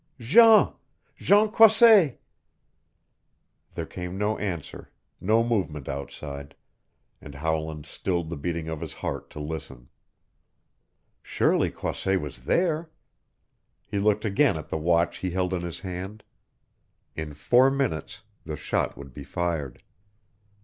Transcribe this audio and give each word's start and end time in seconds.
"Jean 0.19 0.73
Jean 1.15 1.47
Croisset" 1.47 2.19
There 3.75 3.85
came 3.85 4.17
no 4.17 4.35
answer, 4.39 4.89
no 5.19 5.43
movement 5.43 5.87
outside, 5.87 6.55
and 7.21 7.35
Howland 7.35 7.85
stilled 7.85 8.31
the 8.31 8.35
beating 8.35 8.67
of 8.67 8.81
his 8.81 8.93
heart 8.93 9.29
to 9.29 9.39
listen. 9.39 9.89
Surely 11.21 11.69
Croisset 11.69 12.19
was 12.19 12.45
there! 12.45 12.89
He 13.85 13.99
looked 13.99 14.25
again 14.25 14.57
at 14.57 14.69
the 14.69 14.77
watch 14.79 15.17
he 15.17 15.29
held 15.29 15.53
in 15.53 15.61
his 15.61 15.81
hand. 15.81 16.23
In 17.15 17.35
four 17.35 17.69
minutes 17.69 18.23
the 18.43 18.57
shot 18.57 18.97
would 18.97 19.13
be 19.13 19.23
fired. 19.23 19.83